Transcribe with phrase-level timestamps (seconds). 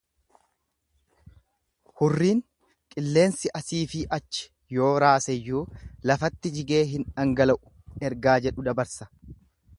[2.01, 2.41] Hurriin
[2.95, 4.47] qilleensi asiifi achi
[4.79, 5.63] yoo raaseyyuu
[6.13, 7.73] lafatti jigee hin dhangala'u
[8.11, 9.13] ergaa jedhu dabarsa.